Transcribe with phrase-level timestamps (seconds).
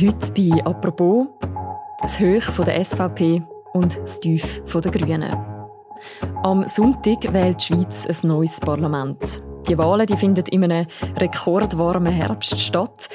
[0.00, 1.26] Heute bei «Apropos»
[2.00, 3.42] das Hoch der SVP
[3.74, 5.36] und das Tief der Grünen.
[6.42, 9.42] Am Sonntag wählt die Schweiz ein neues Parlament.
[9.68, 10.86] Die Wahlen die finden in einem
[11.18, 13.10] rekordwarmen Herbst statt.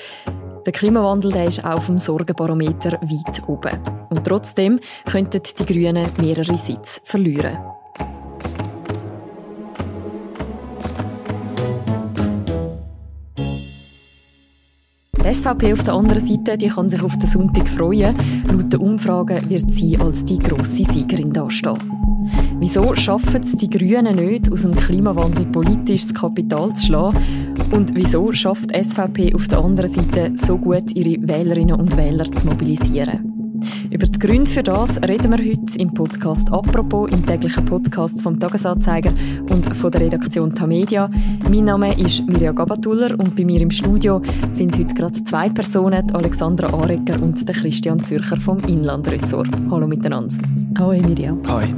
[0.64, 3.80] Der Klimawandel der ist auch vom Sorgenbarometer weit oben.
[4.12, 4.80] Und trotzdem
[5.10, 7.58] könnten die Grünen mehrere Sitze verlieren.
[15.26, 18.16] Die SVP auf der anderen Seite die kann sich auf den Sonntag freuen.
[18.48, 21.80] Laut den Umfragen wird sie als die grosse Siegerin dastehen.
[22.60, 27.18] Wieso schaffen es die Grünen nicht, aus dem Klimawandel politisches Kapital zu schlagen?
[27.72, 32.26] Und wieso schafft die SVP auf der anderen Seite so gut, ihre Wählerinnen und Wähler
[32.26, 33.35] zu mobilisieren?
[33.90, 38.40] Über die Gründe für das reden wir heute im Podcast «Apropos», im täglichen Podcast vom
[38.40, 39.14] Tagesanzeiger
[39.50, 41.10] und von der Redaktion Tamedia.
[41.50, 46.12] Mein Name ist Mirja Gabatuller und bei mir im Studio sind heute gerade zwei Personen,
[46.12, 49.50] Alexandra Arecker und der Christian Zürcher vom Inlandressort.
[49.70, 50.36] Hallo miteinander.
[50.78, 51.38] Hallo Mirja.
[51.48, 51.74] Hi.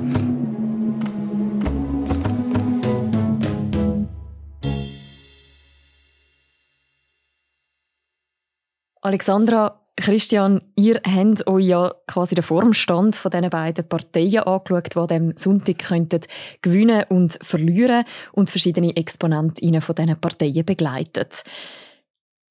[9.07, 15.15] Alexandra, Christian, ihr habt euch ja quasi den Formstand von diesen beiden Parteien angeschaut, die
[15.15, 16.21] am Sonntag könnten
[16.61, 21.43] gewinnen und verlieren und verschiedene Exponentinnen von diesen Parteien begleitet.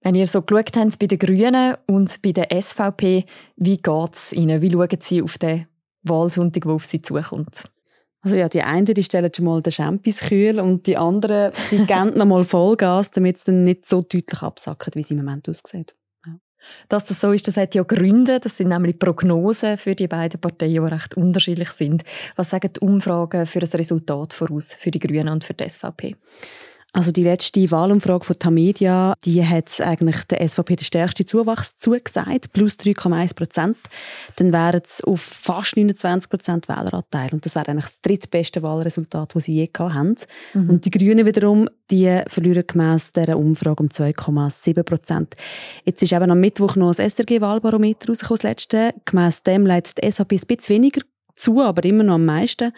[0.02, 3.24] Wenn ihr so geschaut habt bei den Grünen und bei der SVP,
[3.56, 4.60] wie geht es ihnen?
[4.60, 5.66] Wie schauen sie auf den
[6.02, 7.70] Wahlsonntag, der auf sie zukommt?
[8.22, 11.78] Also ja, die einen die stellen schon mal den Champis kühl und die anderen die
[11.86, 15.48] geben noch mal Vollgas, damit es dann nicht so deutlich absackt, wie es im Moment
[15.48, 15.94] aussieht.
[16.88, 18.40] Dass das so ist, das hat ja Gründe.
[18.40, 22.02] Das sind nämlich Prognosen für die beiden Parteien, die recht unterschiedlich sind.
[22.36, 26.16] Was sagen die Umfragen für das Resultat voraus für die Grünen und für die SVP?
[26.92, 32.52] Also die letzte Wahlumfrage von Tamedia, die hat eigentlich der SVP den stärksten Zuwachs zugesagt,
[32.54, 33.76] plus 3,1 Prozent.
[34.36, 39.34] Dann wären es auf fast 29 Prozent Wähleranteil und das wäre eigentlich das drittbeste Wahlresultat,
[39.34, 40.16] das sie je haben.
[40.54, 40.70] Mhm.
[40.70, 45.34] Und die Grünen wiederum, die verlieren gemäss dieser Umfrage um 2,7 Prozent.
[45.84, 48.94] Jetzt ist eben am Mittwoch noch das SRG-Wahlbarometer rausgekommen, das letzte.
[49.04, 51.02] Gemäss dem leitet die SVP ein bisschen weniger
[51.34, 52.72] zu, aber immer noch am meisten.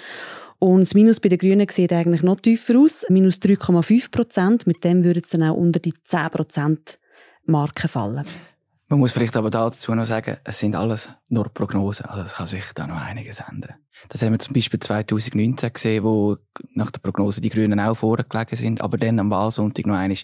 [0.59, 4.67] Und das Minus bei den Grünen sieht eigentlich noch tiefer aus, minus 3,5 Prozent.
[4.67, 6.99] Mit dem würde es dann auch unter die 10 Prozent
[7.45, 8.27] Marke fallen.
[8.91, 12.07] Man muss vielleicht aber dazu noch sagen, es sind alles nur Prognosen.
[12.07, 13.75] Also es kann sich da noch einiges ändern.
[14.09, 16.39] Das haben wir zum Beispiel 2019 gesehen, wo
[16.73, 20.17] nach der Prognose die Grünen auch vorgelegen sind, aber dann am Wahlsonntag noch einmal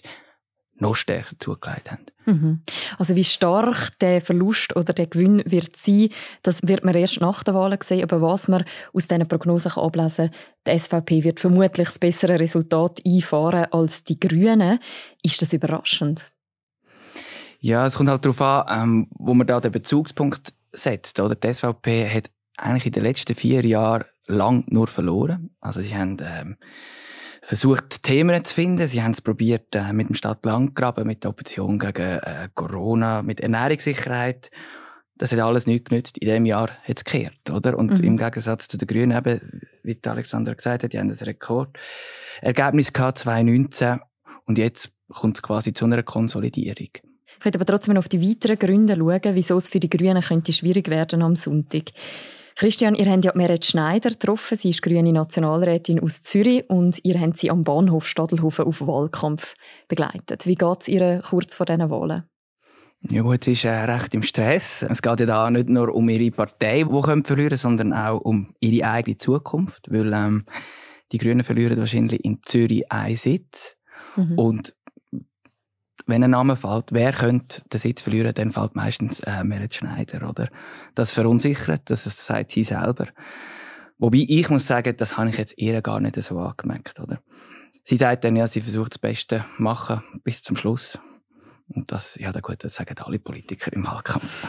[0.77, 2.05] noch stärker zugelegt haben.
[2.25, 2.61] Mhm.
[2.97, 6.09] Also wie stark der Verlust oder der Gewinn wird sein,
[6.43, 8.03] das wird man erst nach der Wahl sehen.
[8.03, 10.37] Aber was man aus diesen Prognosen kann ablesen kann,
[10.67, 14.79] die SVP wird vermutlich das bessere Resultat einfahren als die Grünen.
[15.23, 16.31] Ist das überraschend?
[17.59, 21.19] Ja, es kommt halt darauf an, ähm, wo man da den Bezugspunkt setzt.
[21.19, 21.35] Oder?
[21.35, 25.51] Die SVP hat eigentlich in den letzten vier Jahren lang nur verloren.
[25.61, 26.57] Also sie haben ähm,
[27.45, 28.87] versucht, Themen zu finden.
[28.87, 33.39] Sie haben es probiert äh, mit dem Stadt-Landgraben, mit der Opposition gegen äh, Corona, mit
[33.39, 34.49] Ernährungssicherheit.
[35.17, 36.17] Das hat alles nichts genützt.
[36.17, 37.77] In diesem Jahr hat es gekehrt, oder?
[37.77, 38.03] Und mhm.
[38.03, 43.19] im Gegensatz zu den Grünen eben, wie Alexander gesagt hat, die haben das Rekordergebnis gehabt,
[43.19, 43.99] 2019.
[44.45, 46.89] Und jetzt kommt es quasi zu einer Konsolidierung.
[47.37, 50.51] Ich möchte aber trotzdem auf die weiteren Gründe schauen, wieso es für die Grünen könnte
[50.51, 51.91] schwierig werden am Sonntag.
[52.55, 54.57] Christian, ihr habt ja Meret Schneider getroffen.
[54.57, 59.55] Sie ist grüne Nationalrätin aus Zürich und ihr habt sie am Bahnhof Stadelhofen auf Wahlkampf
[59.89, 60.45] begleitet.
[60.47, 62.23] Wie geht es ihr kurz vor diesen Wahlen?
[63.11, 64.83] Ja gut, sie ist äh, recht im Stress.
[64.89, 68.55] Es geht ja da nicht nur um ihre Partei, die verlieren können, sondern auch um
[68.61, 69.91] ihre eigene Zukunft.
[69.91, 70.45] Weil ähm,
[71.11, 73.77] die Grünen verlieren wahrscheinlich in Zürich einen Sitz.
[74.15, 74.39] Mhm.
[74.39, 74.75] Und
[76.05, 80.29] wenn ein Name fällt, wer könnte den Sitz verlieren, dann fällt meistens äh, Merit Schneider,
[80.29, 80.49] oder?
[80.93, 83.07] Das verunsichert, das, das sagt sie selber.
[83.97, 87.19] Wobei ich muss sagen, das habe ich jetzt eher gar nicht so angemerkt, oder?
[87.83, 90.99] Sie sagt dann ja, sie versucht das Beste machen bis zum Schluss.
[91.67, 94.47] Und das, ja, gut, das sagen alle Politiker im Wahlkampf.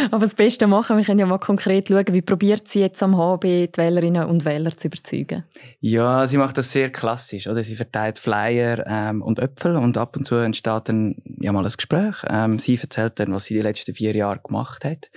[0.10, 3.18] Aber das Beste machen, wir können ja mal konkret schauen, wie probiert sie jetzt am
[3.18, 5.44] HB die Wählerinnen und Wähler zu überzeugen?
[5.80, 7.62] Ja, sie macht das sehr klassisch, oder?
[7.62, 11.72] Sie verteilt Flyer ähm, und Äpfel und ab und zu entsteht dann ja mal ein
[11.72, 12.24] Gespräch.
[12.26, 15.10] Ähm, sie erzählt dann, was sie die letzten vier Jahre gemacht hat.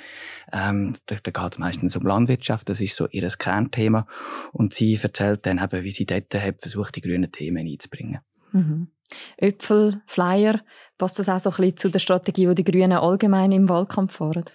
[0.51, 4.07] Ähm, da, da geht es meistens um Landwirtschaft, das ist so ihr Kernthema.
[4.51, 8.19] Und sie erzählt dann eben, wie sie dort hat versucht, die grünen Themen einzubringen.
[8.51, 8.87] Mhm.
[9.37, 10.61] Äpfel, Flyer,
[10.97, 14.45] passt das auch so ein zu der Strategie, die die Grünen allgemein im Wahlkampf fahren?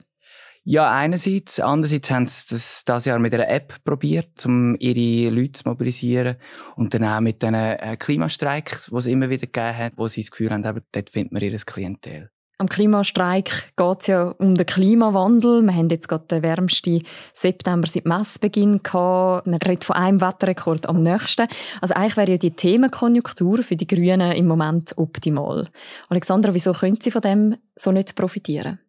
[0.71, 1.61] Ja, einerseits.
[1.61, 6.37] Andererseits haben sie das dieses Jahr mit einer App probiert, um ihre Leute zu mobilisieren.
[6.77, 10.21] Und dann auch mit den äh, Klimastreiks, die es immer wieder gegeben hat, wo sie
[10.21, 12.31] das Gefühl haben, dort findet man ihr Klientel.
[12.61, 15.63] Am Klimastreik geht es ja um den Klimawandel.
[15.63, 19.47] Wir haben jetzt gerade den wärmsten September seit Messbeginn gehabt.
[19.47, 21.47] Man redet von einem Wetterrekord am nächsten.
[21.81, 25.69] Also eigentlich wäre ja die Themenkonjunktur für die Grünen im Moment optimal.
[26.09, 28.81] Alexandra, wieso können Sie von dem so nicht profitieren?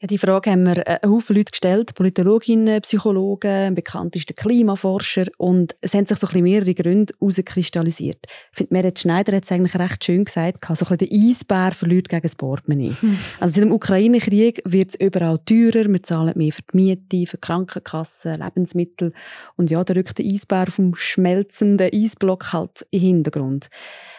[0.00, 5.92] Ja, die Frage haben wir einen Haufen Leute gestellt, Politologinnen, Psychologen, bekannteste Klimaforscher und es
[5.92, 8.24] haben sich so ein bisschen mehrere Gründe herauskristallisiert.
[8.52, 11.72] Ich finde, Merit Schneider hat es eigentlich recht schön gesagt, so ein bisschen der Eisbär
[11.72, 12.94] verliert gegen das Portemonnaie.
[13.00, 13.18] Hm.
[13.40, 17.36] Also seit dem Ukraine-Krieg wird es überall teurer, wir zahlen mehr für die Miete, für
[17.36, 19.12] die Krankenkassen, Lebensmittel
[19.56, 23.68] und ja, da rückt der Eisbär vom schmelzenden Eisblock halt in den Hintergrund.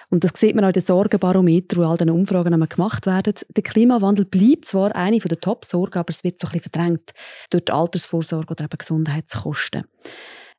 [0.09, 3.33] Und das sieht man auch in den Sorgenbarometer, wo all diese Umfragen gemacht werden.
[3.55, 7.11] Der Klimawandel bleibt zwar eine der Top-Sorgen, aber es wird so ein bisschen verdrängt
[7.51, 9.83] durch die Altersvorsorge oder eben Gesundheitskosten.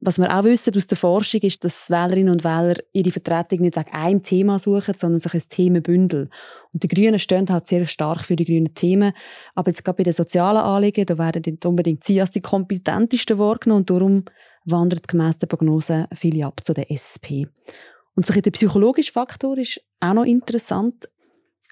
[0.03, 3.77] Was wir auch wissen aus der Forschung ist, dass Wählerinnen und Wähler ihre Vertretung nicht
[3.77, 6.31] wegen einem Thema suchen, sondern sich ein Themenbündel.
[6.73, 9.13] Und die Grünen stehen halt sehr stark für die grünen Themen.
[9.55, 13.39] Aber jetzt gerade bei den sozialen Anliegen, da werden nicht unbedingt sie als die kompetentesten
[13.39, 14.25] wahrgenommen und darum
[14.65, 17.45] wandert gemäss der Prognose viele ab zu der SP.
[18.15, 21.09] Und so der psychologische Faktor ist auch noch interessant.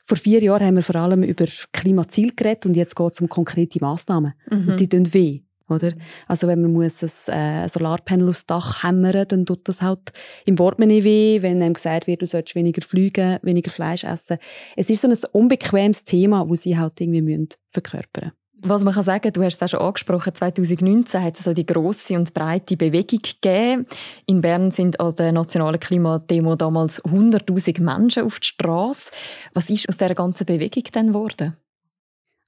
[0.04, 3.28] Vor vier Jahren haben wir vor allem über Klimaziel geredet und jetzt geht es um
[3.28, 4.32] konkrete Massnahmen.
[4.50, 4.68] Mhm.
[4.68, 5.42] Und die tun weh.
[5.68, 5.92] Oder?
[6.26, 10.12] Also wenn man muss ein äh, Solarpanel aufs Dach hämmern, dann tut das halt
[10.46, 14.38] im Wortmenü weh, wenn einem gesagt wird, du sollst weniger fliegen, weniger Fleisch essen.
[14.76, 18.32] Es ist so ein unbequemes Thema, das sie halt irgendwie müssen verkörpern
[18.62, 21.66] was man kann sagen, du hast es auch schon angesprochen, 2019 hat es so die
[21.66, 23.86] grosse und breite Bewegung gegeben.
[24.26, 29.10] In Bern sind an der nationalen Klimademo damals 100'000 Menschen auf die Straße.
[29.54, 31.56] Was ist aus dieser ganzen Bewegung denn geworden?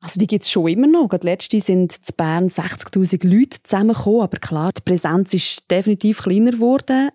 [0.02, 1.08] Also die gibt es schon immer noch.
[1.08, 6.52] Gerade letzte sind in Bern 60'000 Leute zusammengekommen, aber klar, die Präsenz ist definitiv kleiner
[6.52, 7.10] geworden.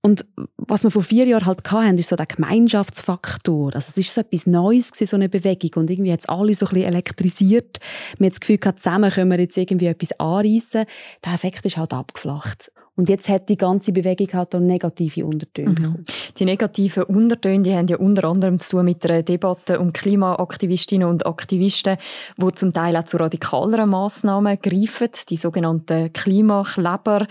[0.00, 0.24] Und
[0.56, 3.74] was wir vor vier Jahren halt hatten, ist so der Gemeinschaftsfaktor.
[3.74, 5.82] Also es ist so etwas Neues gewesen, so eine Bewegung.
[5.82, 7.78] Und irgendwie hat es alle so ein bisschen elektrisiert.
[8.16, 10.86] Wir haben das Gefühl zusammen können wir jetzt irgendwie etwas anreissen.
[11.24, 12.70] Der Effekt ist halt abgeflacht.
[12.98, 16.02] Und jetzt hat die ganze Bewegung halt auch negative Untertöne mhm.
[16.36, 21.08] Die negativen Untertöne die haben ja unter anderem zu tun mit der Debatte um Klimaaktivistinnen
[21.08, 21.96] und Aktivisten,
[22.36, 27.28] die zum Teil auch zu radikaleren Massnahmen greifen, die sogenannten Klimakleber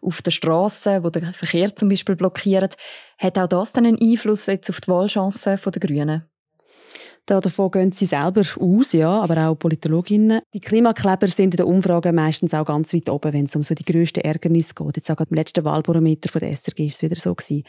[0.00, 2.70] auf der Straße, wo den Verkehr zum Beispiel blockieren.
[3.18, 6.29] Hat auch das dann einen Einfluss jetzt auf die Wahlchancen der Grünen?
[7.30, 10.40] Davon gehen sie selber aus, ja, aber auch Politologinnen.
[10.52, 13.74] Die Klimakleber sind in den Umfragen meistens auch ganz weit oben, wenn es um so
[13.74, 14.96] die grössten Ärgernisse geht.
[14.96, 17.64] Jetzt auch im letzten Wahlbarometer von der SRG ist es wieder so gewesen.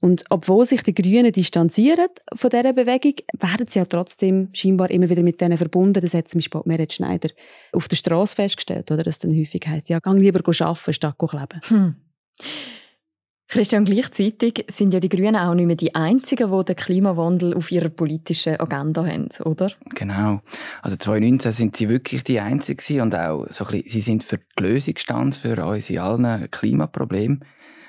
[0.00, 5.08] Und obwohl sich die Grünen distanzieren von dieser Bewegung, werden sie ja trotzdem scheinbar immer
[5.08, 6.00] wieder mit denen verbunden.
[6.02, 7.28] Das hat zum Beispiel Merit Schneider
[7.72, 9.04] auf der Straße festgestellt, oder?
[9.04, 11.60] Dass dann häufig heisst, ja, gang lieber arbeiten, statt kleben.
[11.68, 11.94] Hm.
[13.52, 17.70] Christian, gleichzeitig sind ja die Grünen auch nicht mehr die Einzigen, die den Klimawandel auf
[17.70, 19.70] ihrer politischen Agenda haben, oder?
[19.94, 20.40] Genau.
[20.80, 24.38] Also 2019 sind sie wirklich die Einzigen und auch so ein bisschen, sie sind für
[24.38, 27.40] die Lösung gestanden für unsere allen Klimaprobleme.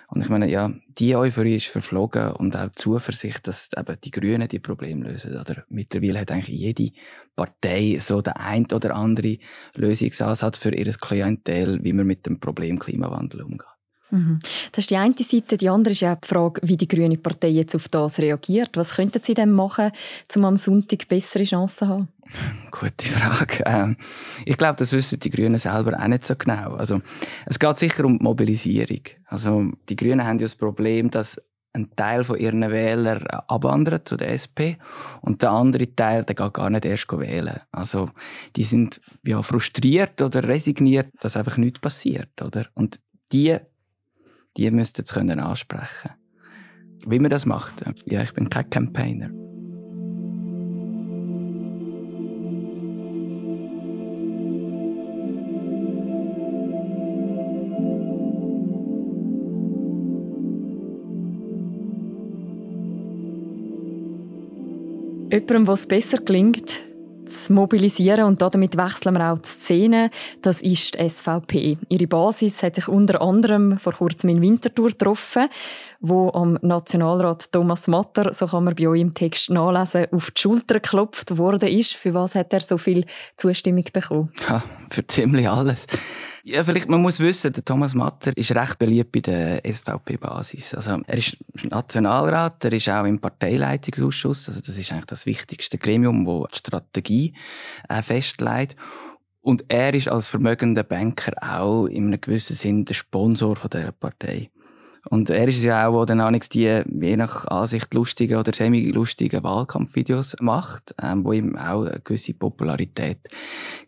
[0.09, 4.11] Und ich meine, ja, die Euphorie ist verflogen und auch die Zuversicht, dass eben die
[4.11, 5.39] Grünen die Probleme lösen.
[5.39, 6.91] Oder mittlerweile hat eigentlich jede
[7.37, 9.37] Partei so den ein oder andere
[9.75, 13.72] Lösungsansatz für ihr Klientel, wie man mit dem Problem Klimawandel umgeht.
[14.13, 14.37] Mhm.
[14.71, 15.57] Das ist die eine Seite.
[15.57, 18.77] Die andere ist ja die Frage, wie die Grüne Partei jetzt auf das reagiert.
[18.77, 19.91] Was könnten sie denn machen,
[20.35, 22.07] um am Sonntag bessere Chancen zu haben?
[22.71, 23.63] Gute Frage.
[23.65, 23.97] Ähm,
[24.45, 26.75] ich glaube, das wissen die Grünen selber auch nicht so genau.
[26.75, 27.01] Also,
[27.47, 29.01] es geht sicher um die Mobilisierung.
[29.25, 31.41] Also, die Grünen haben ja das Problem, dass
[31.75, 34.77] ein Teil von ihren Wählern abwandert zu der SP
[35.21, 37.61] und der andere Teil, der geht gar nicht erst wählen.
[37.71, 38.11] Also
[38.55, 42.67] die sind ja frustriert oder resigniert, dass einfach nichts passiert, oder?
[42.75, 42.99] Und
[43.31, 43.57] die
[44.57, 46.11] die müssten es können ansprechen
[47.05, 47.83] Wie man das macht?
[48.05, 49.29] Ja, ich bin kein Campaigner.
[65.63, 66.92] Jemandem, was besser gelingt,
[67.25, 70.09] zu mobilisieren und damit wechseln wir auch die Szene.
[70.41, 71.77] Das ist die SVP.
[71.89, 75.47] Ihre Basis hat sich unter anderem vor kurzem in Winterthur getroffen,
[75.99, 80.41] wo am Nationalrat Thomas Matter, so kann man bei euch im Text nachlesen, auf die
[80.41, 81.93] Schulter geklopft worden ist.
[81.93, 83.05] Für was hat er so viel
[83.37, 84.31] Zustimmung bekommen?
[84.47, 85.87] Ja, für ziemlich alles.
[86.45, 90.75] Ja, vielleicht, man muss wissen, der Thomas Matter ist recht beliebt bei der SVP-Basis.
[90.75, 94.49] Also, er ist Nationalrat, er ist auch im Parteileitungsausschuss.
[94.49, 97.33] Also, das ist eigentlich das wichtigste Gremium, das die Strategie
[97.87, 98.75] äh, festlegt.
[99.39, 103.93] Und er ist als vermögender Banker auch in einem gewissen Sinn der Sponsor von dieser
[103.93, 104.49] Partei.
[105.09, 109.43] Und er ist es ja auch, der dann die, je nach Ansicht, lustigen oder semi-lustigen
[109.43, 113.19] Wahlkampfvideos macht, ähm, wo ihm auch eine gewisse Popularität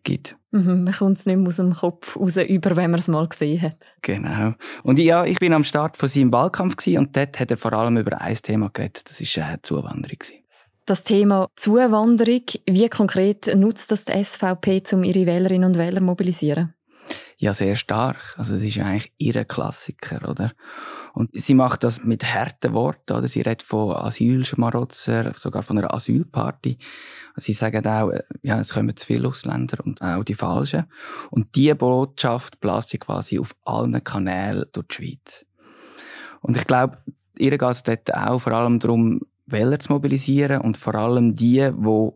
[0.04, 0.36] gibt.
[0.52, 3.28] Mhm, man kommt es nicht mehr aus dem Kopf raus, über wenn man es mal
[3.28, 3.78] gesehen hat.
[4.02, 4.54] Genau.
[4.84, 7.74] Und ja, ich bin am Start von seinem Wahlkampf gewesen, und dort hat er vor
[7.74, 10.20] allem über ein Thema geredet, das war äh, Zuwanderung.
[10.20, 10.46] Gewesen.
[10.86, 16.04] Das Thema Zuwanderung, wie konkret nutzt das die SVP, um ihre Wählerinnen und Wähler zu
[16.04, 16.76] mobilisieren?
[17.38, 18.34] Ja, sehr stark.
[18.38, 20.54] Also, das ist ja eigentlich ihre Klassiker, oder?
[21.14, 23.28] Und sie macht das mit harten Worten, oder?
[23.28, 26.78] Sie redet von Asylschmarotzer, sogar von einer Asylparty.
[27.36, 30.86] Sie sagen auch, äh, ja, es kommen zu viele Ausländer und auch die Falschen.
[31.30, 35.46] Und diese Botschaft bläst sie quasi auf allen Kanälen durch die Schweiz.
[36.42, 37.00] Und ich glaube,
[37.38, 41.72] ihr geht es dort auch vor allem darum, Wähler zu mobilisieren und vor allem die,
[41.72, 42.10] die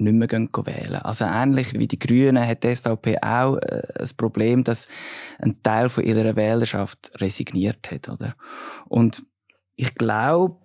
[0.00, 0.96] nicht mehr gehen wählen.
[0.96, 4.88] Also ähnlich wie die Grünen hat die SVP auch äh, das Problem, dass
[5.38, 8.34] ein Teil von ihrer Wählerschaft resigniert hat, oder?
[8.88, 9.22] Und
[9.76, 10.58] ich glaube,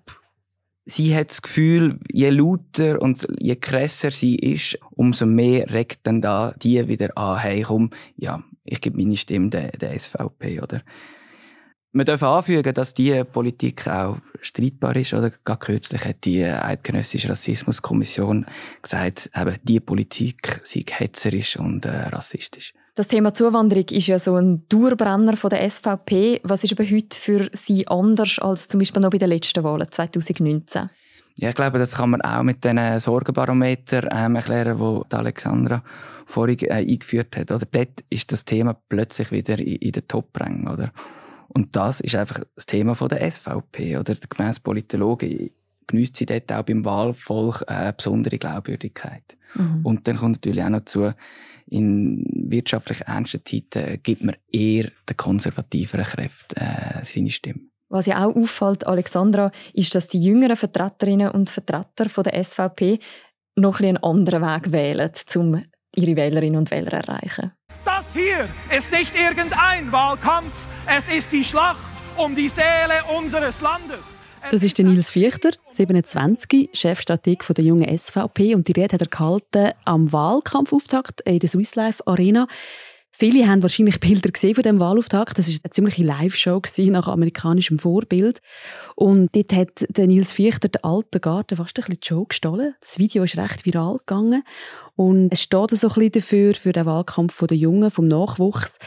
[0.86, 6.22] sie hat das Gefühl, je lauter und je krasser sie ist, umso mehr regt dann
[6.22, 10.82] da die wieder an, hey, komm, ja, ich gebe meine Stimme der, der SVP, oder?
[11.96, 15.14] Man darf anfügen, dass diese Politik auch streitbar ist.
[15.14, 15.32] Oder?
[15.46, 18.46] Gerade kürzlich hat die Eidgenössische Rassismuskommission
[18.82, 22.74] gesagt, eben, diese Politik sei hetzerisch und äh, rassistisch.
[22.96, 26.42] Das Thema Zuwanderung ist ja so ein Dauerbrenner von der SVP.
[26.44, 29.90] Was ist aber heute für Sie anders als zum Beispiel noch bei den letzten Wahlen
[29.90, 30.90] 2019?
[31.38, 35.82] Ja, ich glaube, das kann man auch mit den Sorgenbarometer ähm, erklären, wo Alexandra
[36.26, 37.52] vorhin äh, eingeführt hat.
[37.52, 40.92] Oder dort ist das Thema plötzlich wieder in, in den Top-Rängen, oder?
[41.56, 43.98] Und das ist einfach das Thema von der SVP.
[43.98, 45.52] Oder gemäss Politologen
[45.88, 49.38] genießt sie dort auch beim Wahlvolk eine besondere Glaubwürdigkeit.
[49.54, 49.86] Mhm.
[49.86, 51.14] Und dann kommt natürlich auch noch zu,
[51.68, 57.62] in wirtschaftlich ernsten Zeiten gibt man eher den konservativeren Kräften äh, seine Stimme.
[57.88, 63.00] Was ja auch auffällt, Alexandra, ist, dass die jüngeren Vertreterinnen und Vertreter von der SVP
[63.56, 65.64] noch ein einen anderen Weg wählen, um
[65.96, 67.52] ihre Wählerinnen und Wähler zu erreichen.
[67.86, 70.54] Das hier ist nicht irgendein Wahlkampf,
[70.88, 71.80] es ist die Schlacht
[72.18, 74.00] um die Seele unseres Landes.
[74.52, 78.54] Das ist der Nils Fichter, 27, Chefstrateg der jungen SVP.
[78.54, 82.48] Und die Rede hat er gehalten am Wahlkampfauftakt in der Swiss Life Arena.
[83.12, 85.40] Viele haben wahrscheinlich Bilder gesehen von dem Wahlauftakt.
[85.40, 88.42] Das war eine ziemliche Live-Show nach amerikanischem Vorbild.
[88.96, 92.76] Und dort hat der Nils Fichter den alten Garten fast ein bisschen die Show gestohlen.
[92.82, 94.44] Das Video ist recht viral gegangen.
[94.96, 98.78] Und es steht so ein bisschen dafür, für den Wahlkampf der Jungen, vom Nachwuchs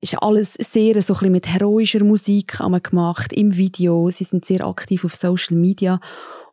[0.00, 4.10] ist alles sehr so ein mit heroischer Musik gemacht im Video.
[4.10, 6.00] Sie sind sehr aktiv auf Social Media.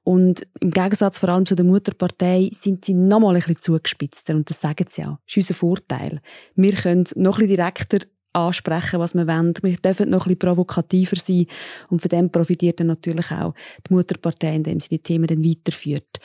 [0.04, 4.30] Und im Gegensatz vor allem zu der Mutterpartei sind sie noch mal ein bisschen zugespitzt.
[4.30, 5.18] Und das sagen sie auch.
[5.26, 6.22] Das ist unser Vorteil.
[6.56, 8.00] Wir können noch ein bisschen direkter
[8.34, 9.54] ansprechen, was wir wollen.
[9.62, 11.48] Wir dürfen noch ein bisschen provokativer sein.
[11.90, 13.54] Und von dem profitiert dann natürlich auch
[13.88, 16.20] die Mutterpartei, indem sie die Themen dann weiterführt.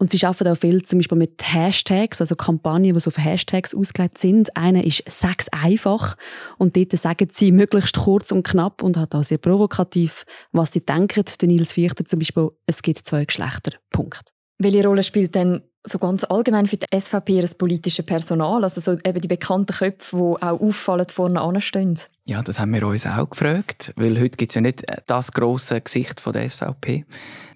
[0.00, 3.74] Und sie arbeiten auch viel zum Beispiel mit Hashtags, also Kampagnen, die so auf Hashtags
[3.74, 4.56] ausgelegt sind.
[4.56, 6.16] Eine ist «Sex einfach»
[6.56, 10.80] und dort sagen sie möglichst kurz und knapp und hat auch sehr provokativ, was sie
[10.80, 11.24] denken.
[11.38, 13.72] Der Nils Fichter zum Beispiel «Es gibt zwei Geschlechter».
[13.90, 14.32] Punkt.
[14.56, 18.92] Welche Rolle spielt denn so ganz allgemein für die SVP das politische Personal, also so
[18.92, 21.98] eben die bekannten Köpfe, die auch auffallen vorne anstehen?
[22.24, 25.80] Ja, das haben wir uns auch gefragt, weil heute gibt es ja nicht das grosse
[25.80, 27.04] Gesicht von der SVP.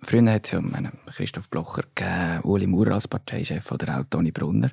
[0.03, 4.33] Früher hat es ja meine, Christoph Blocher gegeben, Uli Maurer als Parteichef oder auch Toni
[4.33, 4.71] Brunner.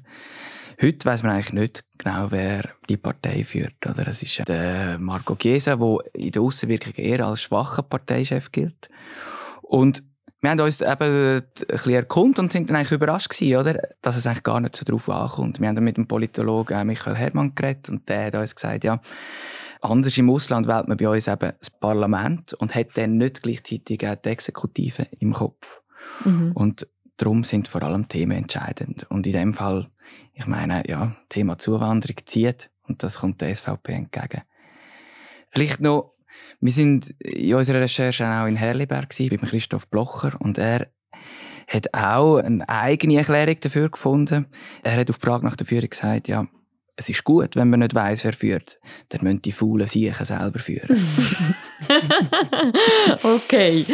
[0.82, 3.86] Heute weiß man eigentlich nicht genau, wer die Partei führt.
[3.86, 8.90] Oder es ist der Marco Chiesa, der in der Außenwirkung eher als schwacher Parteichef gilt.
[9.62, 10.04] Und
[10.42, 13.80] wir haben uns eben ein bisschen erkundet und sind dann eigentlich überrascht gewesen, oder?
[14.02, 15.60] Dass es eigentlich gar nicht so drauf ankommt.
[15.60, 19.00] Wir haben dann mit dem Politologen Michael Hermann geredet und der hat uns gesagt, ja,
[19.82, 24.08] anders im Ausland wählt man bei uns eben das Parlament und hat dann nicht gleichzeitig
[24.08, 25.82] auch die Exekutive im Kopf.
[26.26, 26.54] Mhm.
[26.54, 29.06] Und darum sind vor allem Themen entscheidend.
[29.10, 29.92] Und in dem Fall,
[30.34, 34.42] ich meine, ja, Thema Zuwanderung zieht und das kommt der SVP entgegen.
[35.50, 36.11] Vielleicht noch
[36.60, 40.88] wir sind in unserer Recherche auch in Herliberg bei Christoph Blocher und er
[41.68, 44.48] hat auch eine eigene Erklärung dafür gefunden.
[44.84, 46.48] Er hat auf die Frage nach der Führung gesagt, ja,
[46.96, 48.80] es ist gut, wenn man nicht weiß, wer führt.
[49.10, 50.90] Dann müssen die faulen Siechen selber führen.
[53.24, 53.86] okay.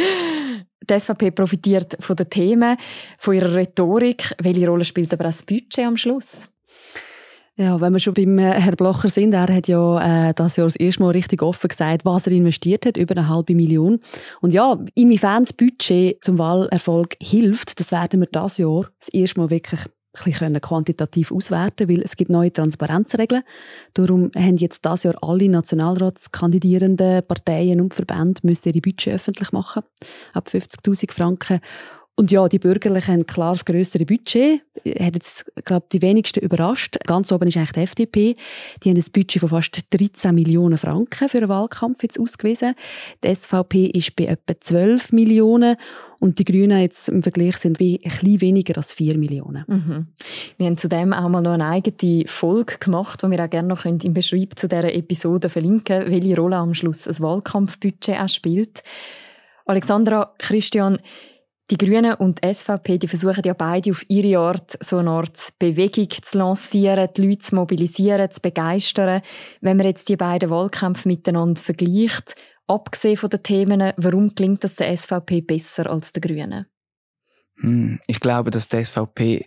[0.90, 2.76] Die SVP profitiert von den Themen,
[3.18, 4.34] von ihrer Rhetorik.
[4.40, 6.50] Welche Rolle spielt aber auch das Budget am Schluss?
[7.60, 10.68] Ja, wenn wir schon beim äh, Herrn Blocher sind, er hat ja äh, das Jahr
[10.68, 13.98] das erste Mal richtig offen gesagt, was er investiert hat, über eine halbe Million.
[14.40, 19.40] Und ja, inwiefern das Budget zum Wahlerfolg hilft, das werden wir das Jahr das erste
[19.40, 19.80] Mal wirklich
[20.24, 23.42] bisschen quantitativ auswerten weil es gibt neue Transparenzregeln.
[23.94, 29.82] Darum haben jetzt das Jahr alle Nationalratskandidierenden Parteien und Verbände müssen ihre Budget öffentlich machen,
[30.32, 31.60] ab 50'000 Franken.
[32.18, 34.62] Und ja, die Bürgerlichen haben klar das grössere Budget.
[34.98, 36.96] Hat jetzt, glaube die wenigsten überrascht.
[37.06, 38.36] Ganz oben ist eigentlich die FDP.
[38.82, 42.74] Die haben ein Budget von fast 13 Millionen Franken für einen Wahlkampf jetzt ausgewiesen.
[43.22, 45.76] Die SVP ist bei etwa 12 Millionen.
[46.18, 49.64] Und die Grünen jetzt im Vergleich sind wie ein bisschen weniger als 4 Millionen.
[49.68, 50.06] Mhm.
[50.56, 53.84] Wir haben zudem auch mal noch eine eigene Folge gemacht, die wir auch gerne noch
[53.84, 58.82] im Beschreib zu dieser Episode verlinken können, welche Rolle am Schluss ein Wahlkampfbudget auch spielt.
[59.66, 60.98] Alexandra, Christian,
[61.70, 65.52] die Grünen und die SVP die versuchen ja beide auf ihre Art so eine Art
[65.58, 69.20] Bewegung zu lancieren, die Leute zu mobilisieren, zu begeistern.
[69.60, 74.76] Wenn man jetzt die beiden Wahlkämpfe miteinander vergleicht, abgesehen von den Themen, warum klingt das
[74.76, 76.66] der SVP besser als der Grünen?
[77.56, 79.46] Hm, ich glaube, dass die SVP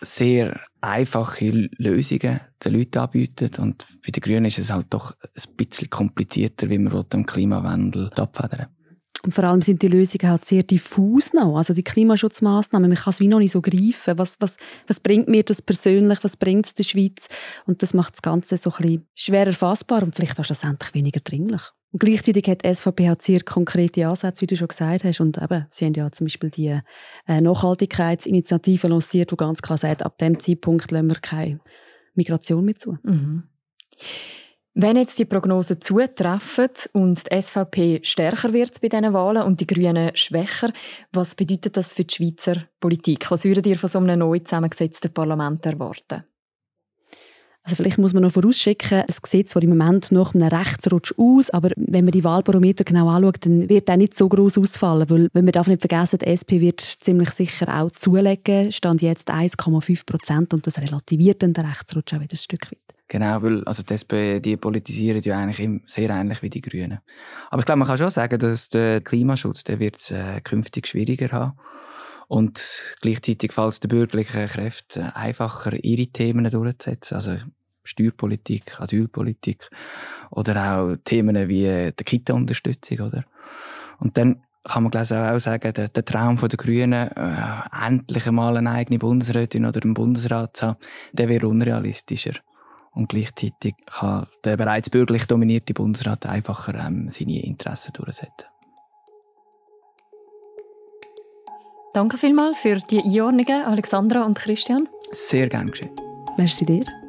[0.00, 5.56] sehr einfache Lösungen den Leuten anbietet und bei den Grünen ist es halt doch ein
[5.56, 8.66] bisschen komplizierter, wie man dem Klimawandel abfedern
[9.24, 11.56] und vor allem sind die Lösungen halt sehr diffus noch.
[11.56, 14.18] Also die Klimaschutzmaßnahmen, man kann es wie noch nicht so greifen.
[14.18, 14.56] Was, was,
[14.88, 16.24] was bringt mir das persönlich?
[16.24, 17.28] Was bringt es der Schweiz?
[17.66, 21.20] Und das macht das Ganze so ein bisschen schwer erfassbar und vielleicht auch schlussendlich weniger
[21.20, 21.62] dringlich.
[21.92, 25.20] Und gleichzeitig hat die SVP halt sehr konkrete Ansätze, wie du schon gesagt hast.
[25.20, 26.80] Und eben, sie haben ja zum Beispiel die
[27.28, 31.60] äh, Nachhaltigkeitsinitiative lanciert, die ganz klar sagt, ab dem Zeitpunkt lassen wir keine
[32.14, 32.98] Migration mehr zu.
[33.02, 33.44] Mhm.
[34.74, 39.66] Wenn jetzt die Prognosen zutreffen und die SVP stärker wird bei diesen Wahlen und die
[39.66, 40.72] Grünen schwächer,
[41.12, 43.30] was bedeutet das für die Schweizer Politik?
[43.30, 46.24] Was würdet ihr von so einem neu zusammengesetzten Parlament erwarten?
[47.64, 51.50] Also vielleicht muss man noch vorausschicken, es sieht zwar im Moment nach einem Rechtsrutsch aus,
[51.50, 55.28] aber wenn man die Wahlbarometer genau anschaut, dann wird der nicht so groß ausfallen, weil,
[55.32, 60.06] wenn man darf nicht vergessen, die SP wird ziemlich sicher auch zulegen, stand jetzt 1,5
[60.06, 62.81] Prozent und das relativiert dann den Rechtsrutsch auch wieder ein Stück weit.
[63.12, 67.00] Genau, weil also die SP die politisieren ja eigentlich sehr ähnlich wie die Grünen.
[67.50, 71.30] Aber ich glaube, man kann schon sagen, dass der Klimaschutz der wird äh, künftig schwieriger
[71.30, 71.58] haben
[72.28, 77.16] und gleichzeitig fällt es den bürgerlichen Kräften einfacher, ihre Themen durchzusetzen.
[77.16, 77.36] Also
[77.84, 79.68] Steuerpolitik, Asylpolitik
[80.30, 83.26] oder auch Themen wie die Kita-Unterstützung, oder?
[83.98, 88.70] Und dann kann man auch sagen, der, der Traum der Grünen, äh, endlich einmal eine
[88.70, 90.78] eigene Bundesrätin oder einen Bundesrat zu haben,
[91.12, 92.40] der wäre unrealistischer.
[92.94, 98.48] Und gleichzeitig kann der bereits bürgerlich dominierte Bundesrat einfacher ähm, seine Interessen durchsetzen.
[101.94, 104.88] Danke vielmals für die Einordnungen, Alexandra und Christian.
[105.12, 105.90] Sehr gern geschehen.
[106.38, 107.01] Merci dir.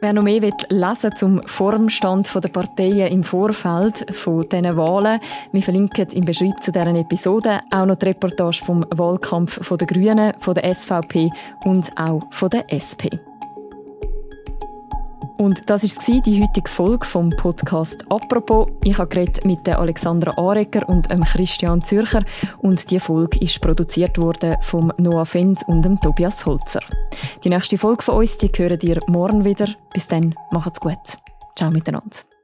[0.00, 5.20] Wer noch mehr will lesen zum Formstand der Parteien im Vorfeld von diesen Wahlen,
[5.52, 10.34] wir verlinken im Beschreibung zu deren Episode auch noch die Reportage vom Wahlkampf der Grünen,
[10.40, 11.30] von der SVP
[11.64, 13.25] und auch von der SP.
[15.38, 18.68] Und das war die heutige Folge vom Podcast «Apropos».
[18.84, 22.22] Ich habe mit der Alexandra Arecker und dem Christian Zürcher
[22.58, 26.80] und die Folge ist produziert worden vom Noah Fendt und dem Tobias Holzer.
[27.44, 29.68] Die nächste Folge von uns, die hören ihr morgen wieder.
[29.92, 31.18] Bis dann, macht's gut.
[31.54, 32.35] Ciao miteinander.